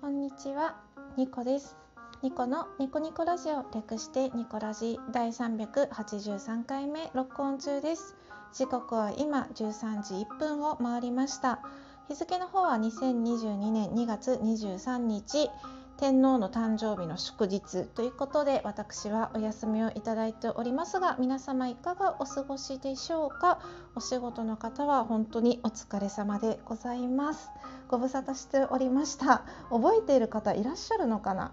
[0.00, 0.76] こんにちは、
[1.16, 1.76] ニコです。
[2.22, 8.16] ニコのニコニコラジオ略してニコラジ第383回目録音中です。
[8.52, 11.60] 時刻は今13時1分を回りました。
[12.08, 15.50] 日付の方は2022年2月23日
[15.98, 23.60] 天皇の誕生日の祝日ということで私はお休みをいただいておりますが皆様いかがお過ごしでしょうか？
[23.94, 27.50] お仕事の方は本当にお疲れ様でございます。
[27.88, 29.44] ご無沙汰しておりました。
[29.70, 31.52] 覚えている方いらっしゃるのかな？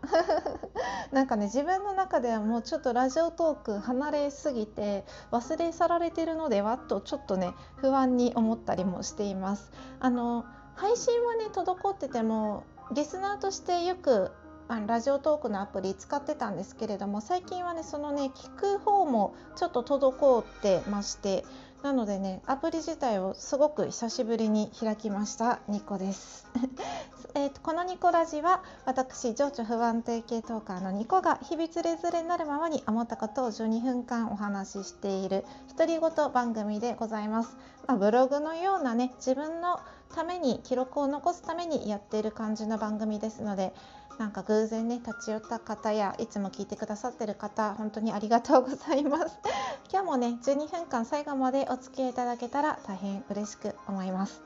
[1.14, 9.72] なんかね自分の中ではもうちょっとラジオトーク離れすぎて忘れ去られているのではとちょっとね不安に思ったりもしています。
[10.00, 14.32] あの配信はね滞っててもリスナーとしてよく
[14.68, 21.44] あのラジオトークのアプリ使ってたんですけれども最近はねそのね聞く方もちょっと滞ってまして
[21.82, 26.48] なのでねアプリ自体をすごく久しぶりに開きましたニコです。
[27.36, 35.46] えーとこのニコラジは私情緒不安定系トーカーのニコが日々つれづれになるままに思ったことを12分間お話ししている
[35.78, 37.56] 独り言番組でございます。
[37.88, 39.80] まあ、ブログのようなね自分の
[40.14, 43.74] ために記録を残すためにやっている感じの番組ですので
[44.20, 49.40] なんか偶然ね立ち寄った方やいつも聞いてくださってる方本当にありがとうございます。
[49.90, 54.42] 今日もね12分間最後までお付き合いいただけたら大変嬉しく思います。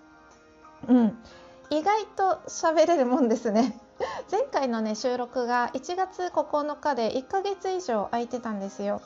[0.87, 1.17] うん。
[1.71, 3.79] 意外と喋れるもんですね。
[4.31, 9.01] 前回のね収録が1月9日で1ヶ月以上空いてたんですよ。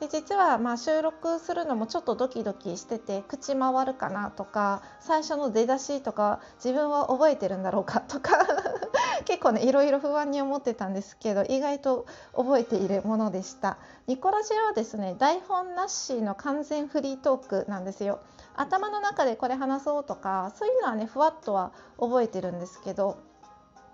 [0.00, 8.46] で実はまあ収録するのもちょっとドキドキしてて口回るかなとか最初の出だしとか自分は覚えてるんだろうかとか
[9.26, 13.78] 結構ねいろいろ不安に思ってたんですけど意外と覚えているものでした。
[14.06, 18.20] ニコラジはですね台本なしの完全フリートークなんですよ。
[18.54, 23.18] 頭の中でこれ話そうとかそういうのはねふわっとは覚えてるんですけど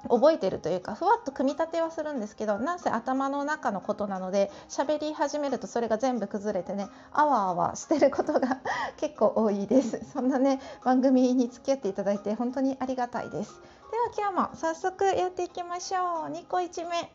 [0.08, 8.59] 覚えてるというかふわっと組み立てはするんですけどなんせ頭の中のことなので喋り始めるとそれが全部崩れてねあわあわしてることが
[8.97, 10.00] 結構多いです。
[10.12, 13.60] そんなね番組に付き合っていただいて本当にありがたいです。
[13.91, 16.31] では今日も早速やっていきましょう。
[16.31, 17.12] 2個1目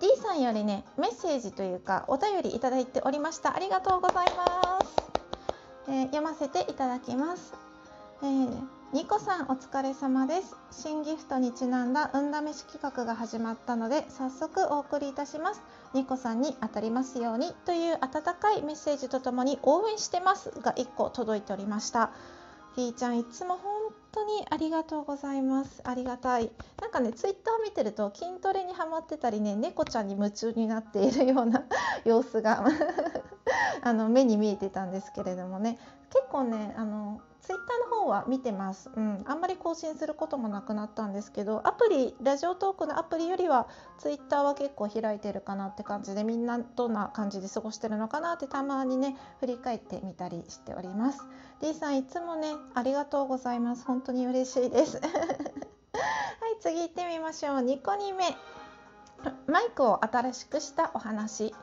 [0.00, 3.54] D さんよりねメッセージというかお便りいただいておりました。
[3.54, 4.94] ありがとうございます、
[5.88, 7.54] えー読ませていただきます。
[8.22, 10.56] えー、ニコさんお疲れ様です。
[10.70, 15.62] 新ギフトにちなんだ運試し企画が始まったので早速お送りいたします。
[15.94, 20.52] ニコさんに当たりますようにという温かいメッセージとともに応援してます。
[20.60, 22.12] が1個届いておりました。
[22.76, 23.72] ひーちゃんいつも本
[24.12, 25.80] 当にありがとうございます。
[25.82, 26.52] ありがたい。
[26.80, 31.64] なんかねツイッターを見てると筋トレにハマってたりね猫ちゃんに夢中になっているような
[32.06, 32.64] 様子が。
[33.82, 35.78] あの目に見えてたんですけれどもね。
[36.10, 43.66] 結構ねあのツイッターの方は見てます、うん、あんまり更新することもなくなったんですけどアプリラジオトークのアプリよりは
[43.98, 51.26] ツイッターは結構開いてるかなって感じでみんなどんな感じで過ごしてるのかなってたまにね振り返ってみたりしております。
[51.60, 53.84] D さんいつもねありがとうございます。
[53.84, 54.98] 本当に嬉しいです。
[55.02, 55.10] はい
[56.60, 57.56] 次行ってみましょう。
[57.58, 58.24] 2個2目
[59.46, 61.54] マイクを新しくしたお話。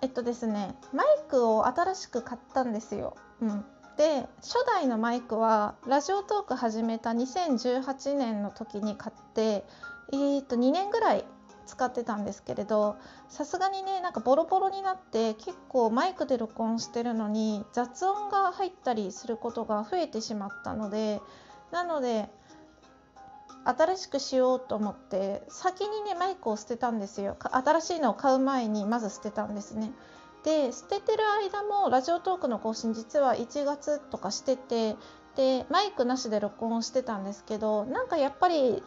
[0.00, 3.64] えっとですねマイクを新しく買ったんですよ、うん、
[3.96, 9.64] で初代のマイクはラジオトーク始めた2018年の時に買って、
[10.12, 11.24] えー、と2年ぐらい
[11.66, 12.96] 使ってたんですけれど
[13.28, 21.20] さすがにねなんかボロボロになって結構マイクで録音してるのに雑音が入ったりすることが増えてしまったので
[21.70, 22.30] なので
[23.68, 27.36] 新しくしようと思って先にねマイクを捨てたんですよ。
[27.38, 29.92] 新しいのを買う前にまず捨てたんですね。
[30.42, 34.96] で捨ててる間もラジオトークの更新実は1月とかしてて
[35.36, 38.82] でマイクなしで録音してたんですけどなんかやっぱり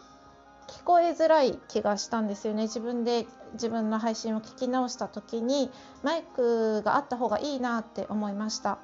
[0.68, 2.64] 聞こえづらい気がしたんですよね。
[2.64, 5.70] 自分で自分の配信を聞き直した時に
[6.02, 8.80] マイクがあった方がいいなって思いました。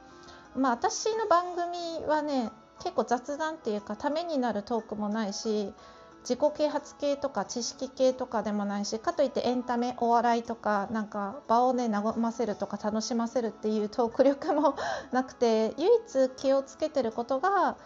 [0.56, 5.74] まあ私の番組はね結構雑談っていうかためになるトークもないし
[6.22, 14.76] 自己啓発系とか知識系とかでもないしかといってエンタメお笑いとかなんか場をね和ませるとか楽しませるっていうトーク力も
[15.14, 17.78] なくて唯一気をつけてることが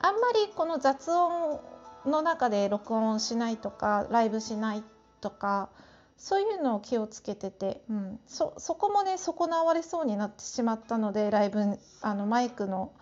[0.00, 1.60] あんまりこの雑音
[2.06, 4.82] の中で録音しないとかライブしない
[5.20, 5.68] とか
[6.16, 12.92] そういうのを気をつけてて、うん、そこもね損なわれそうになってしまったのでライブあのマイクの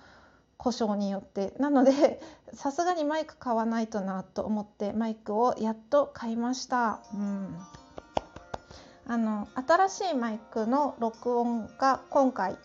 [0.59, 1.55] 故障によって。
[1.59, 2.21] なので
[2.53, 7.59] さすがにマイク買わないとなと思ってマイクをやっと買いました、うん、
[9.07, 12.59] あの新しいマイクの録音が今回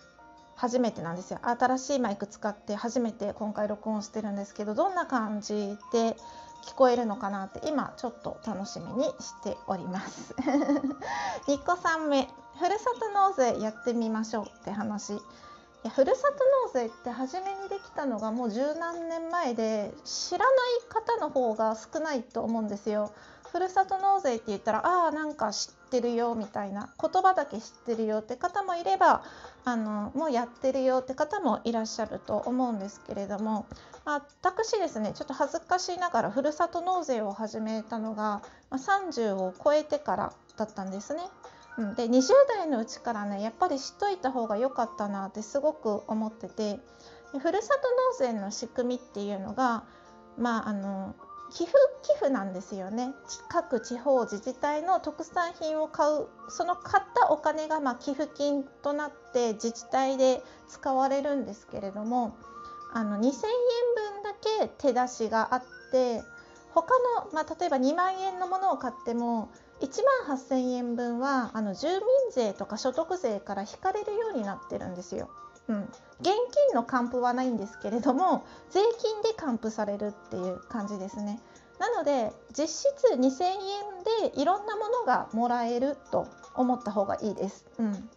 [0.56, 1.40] 初めてなんですよ。
[1.44, 6.16] 新しいマイク使って初めて今回録音してるんですけどどんな感じで
[6.64, 10.34] 聞こえるのかなって今ちょっと楽しみにしております。
[11.48, 12.30] 2個3目
[12.60, 15.20] ふるさと納税やってみましょうって話。
[15.84, 16.34] いやふるさと
[16.66, 20.48] 納税って初めにできたのがもう十何年前で知らない
[20.88, 23.12] 方の方が少ないと思うんですよ。
[23.52, 29.24] ふるさと納税って言ったらああなんか知ってるよみたいな言葉だけ知ってるよって方もいれば
[29.64, 33.68] あのもうやってるよって方もいらっしゃると思うんですけれども
[34.06, 38.42] 私ですねちょっと恥ずかしいながらふるさと納税を始めたのが
[38.72, 41.22] 30を超えてからだったんですね。
[41.78, 46.80] うん、で20代のうちからねやっぱり知っといた方が良かったなってすごく思ってて
[47.40, 47.76] ふるさ
[48.20, 49.84] と納税の仕組みっていうのが
[50.38, 51.16] まああの
[51.52, 53.14] 寄付寄付なんですよね。
[53.48, 62.36] 各地方自治体の特産品を買うその買ったお金がま寄付金となって自治体で使われるんですけれども
[62.92, 63.44] あの2000円分
[64.24, 66.24] だけ手出しがあって
[66.74, 66.88] 他
[67.24, 72.00] の、まあ、例えば2万円のものを買っても1万8000円分はあの住民
[72.34, 75.30] 税とか所得税から引かれるようになってるんですよ。
[75.68, 75.84] うん、
[76.20, 81.40] 現金の還付はないんですけれども税金で還付されるっていう感じですね。
[81.80, 87.66] なので実質2000円でいろんなものがもらえると思った方がいいです。
[87.78, 88.10] うん、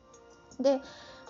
[0.60, 0.80] で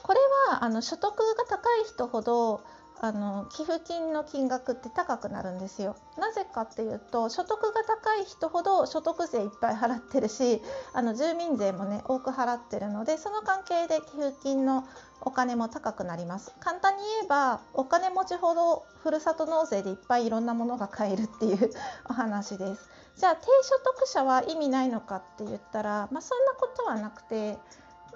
[0.02, 0.20] これ
[0.50, 2.62] はあの所得が高い人ほど
[3.00, 5.96] あの寄付金の金額って高くなるんですよ。
[6.16, 10.62] なぜかっていうと所得が高い人ほど所得税いっぱい払ってるし
[10.94, 14.84] あの住民税もね多く払ってるのでその関係で寄付金の
[15.20, 21.70] お金も高くなります簡単に言えばお金持ちほどふるさと納税でいっぱいいろんなものが買えるっていう
[22.08, 27.58] お話ですじゃあ低所得者は意味ないのかって言ったら、まあ、そんなことはなくて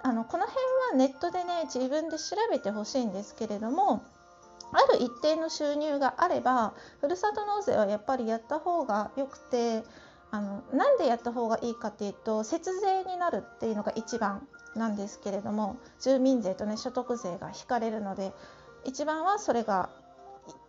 [0.03, 4.03] あのこの辺はネットでね自分で調べてほしいんですけれども
[4.73, 9.83] ある一定の収入があればふるさと納税はやっぱりやった方がよくて
[10.31, 14.47] あのなんでやった方がいいかっていうと節税になるっていうのが一番
[14.77, 18.33] なんですけれども住民税とね所得税が引かれるので
[18.85, 19.91] 一番はそれが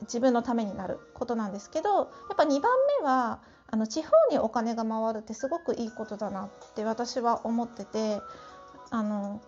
[0.02, 8.20] 自分のためになることなんですけどやっぱ2番目はあの地方にお金が回るってすごくいいことだなって私は思ってて
[8.90, 9.42] あの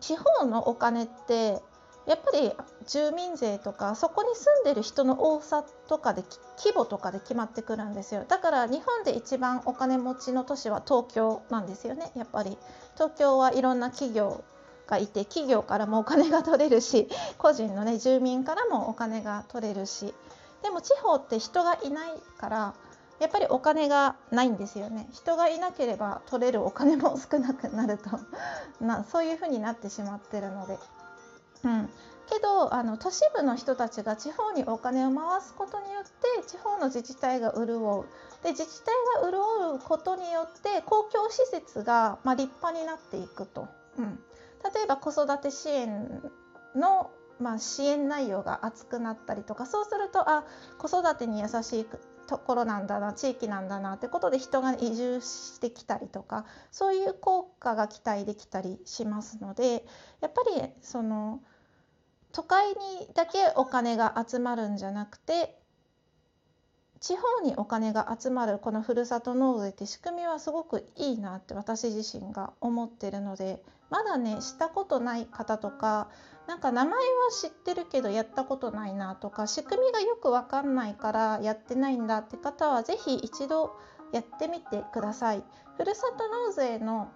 [0.00, 1.60] 地方のお金って
[2.06, 2.52] やっぱり
[2.86, 6.22] 住民税とかそこに住んでる人の多さとかで
[6.58, 8.24] 規模とかで決まってくるんですよ。
[8.26, 12.10] だから日本で一番お金持ちの都市は東京なんですよね。
[12.16, 12.56] やっぱり
[12.94, 14.42] 東京はいろんな企業
[14.86, 17.08] がいて企業からもお金が取れるし
[17.38, 20.14] 個人のね住民からもお金が取れるし。
[20.62, 22.74] でも地方って人がいないから
[23.18, 25.08] やっぱりお金がないんですよね。
[25.12, 28.18] 人がいなければ取れるお金も少なくなると。
[28.84, 30.78] なそういうふうになってしまってるので。
[31.64, 31.88] うん、
[32.30, 38.04] けどあの都市部の人たちが地方にお金を回すことによって地方の自治体が潤う。
[38.42, 43.68] で自治体が潤うことによって公共施設が、まあ、立派になっていくと、
[43.98, 44.18] うん、
[44.74, 46.22] 例えば子育て支援
[46.74, 50.44] の、まあ、支援内容が厚くなったりとかそうするとあ
[50.78, 51.86] 子育てに優しい
[52.30, 59.84] ところなんだな地域なんだなってことで人が移住してきたりとかそういう効果が期待できたりしますので
[60.20, 61.40] やっぱりその
[62.30, 62.76] 都会に
[63.14, 65.58] だけお金が集まるんじゃなくて
[67.00, 76.08] 地方にお金が集まるこのふるさと納税って仕組みはすごくいいなって私自身が思ってるのでまだねしたことない方とか
[76.46, 76.98] なんか名前は
[77.30, 83.76] 知ってるけどやったことないなとか仕組みがよく分かんないからやってないんだって方は是非一度
[84.12, 85.44] やってみてください。
[85.76, 87.12] ふるさと納税の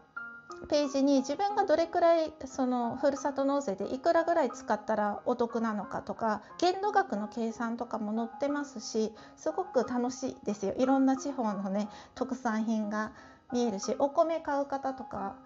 [0.69, 13.13] ページに自分がどれくらいそのふるさと納税でいくらぐらい使ったらお得なのかとか限度額の計算とかも載ってますしすごく楽しいですよいろんな地方のね特産品が
[13.53, 15.37] 見えるしお米買う方とか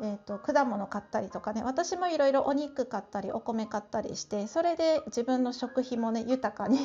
[0.00, 6.78] えーと、果物買ったりとかね私もいろいろお肉買ったりお米買ったりしてそれで自分の食費もね豊かに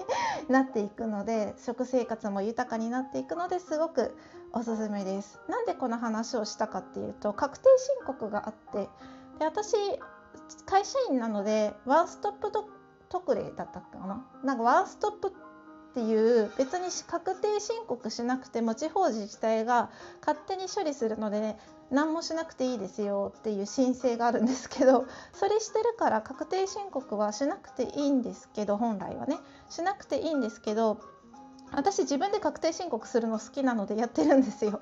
[0.48, 4.14] なっていくので食生活も豊かになっていくのですごく
[4.52, 5.40] おすすめです。
[5.48, 7.68] なんでこの話をしたかっていうと確定
[8.00, 8.88] 申告があって
[9.38, 9.76] で私
[10.66, 12.50] 会社員なのでワンストップ
[13.08, 15.32] 特例だったかななんかワンストップ
[15.90, 19.90] っていう別に確定申告しなくても地方自治体が
[20.20, 21.58] 勝手に処理するので、ね、
[21.90, 29.38] 何もしなくていいですよっていう申請があるんですけど それしてるから確定申告はしなくていいんですけど本来はね
[29.70, 31.00] しなくていいんですけど
[31.72, 34.80] 私自分で確定申告するの好きなのでやってるんですよ。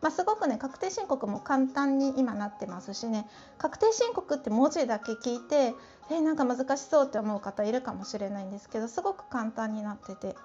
[0.00, 3.28] まあ、すごくね確定申告も簡単に今なってますしね。
[3.58, 5.74] 確定申告って文字だけ聞いて
[6.10, 10.36] えなんか難しそうって思う方いるかもしれないんですけどすごく簡単になってて。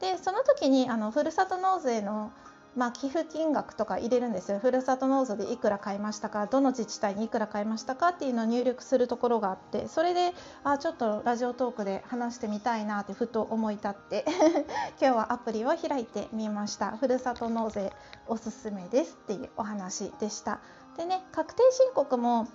[0.00, 2.32] でその時にあのふるさと納税の
[2.76, 4.58] まあ、寄付金額とか入れるんですよ。
[4.60, 6.46] ふるさと納税でいくら買いましたか？
[6.46, 14.24] どの自治体にいくら買いましたかっていうのを入力するところがあってそれであちょっとラジオトークで話してみたいなってふと思い立って
[15.00, 16.96] 今日はアプリを開いてみました。
[16.96, 17.92] ふるさと納税
[18.28, 20.60] おすすめですっていうお話でした。
[20.96, 22.46] でね確定申告も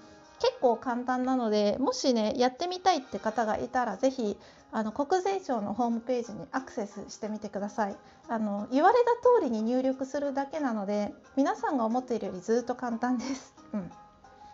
[0.45, 4.37] 結構簡単なのでもしねやってみたいって方がいたら是非
[4.71, 7.95] あの国税庁のホームページにアクセスしてみてください。
[8.27, 9.11] あの言われた
[9.41, 13.91] 通りに入力するだけなので皆さんが思っているよりずっと簡単です、うん、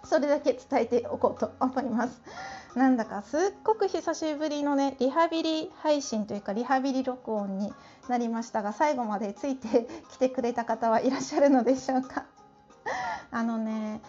[0.03, 2.21] それだけ伝えておこうと思います。
[2.75, 7.73] なんだかすっごく久しぶりのねリハビリ配信というかリハビリ録音に
[8.07, 12.25] なりましたが最後までついてきてくれた方はいらっしゃるのでしょうか。
[13.31, 14.01] あのね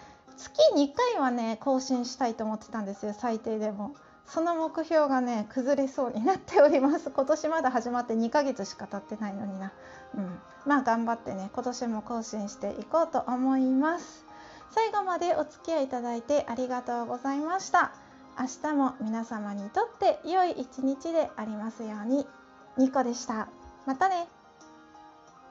[0.43, 3.95] 月2回はね更新したいと思ってたんですよ最低でも。
[4.27, 7.11] その目標がね崩れそうになっております。
[7.11, 9.73] 今年まだ始まって2ヶ月しか経ってないのにな、
[10.17, 14.25] うん、まあ頑張ってね今年も更新していこうと思います。
[14.71, 17.93] 最後までお付き合いいただいてありがとうございました。
[18.39, 22.27] 明日も皆様にとって良い一日でありますように。
[22.79, 23.49] ニコでした。
[23.85, 24.42] またね。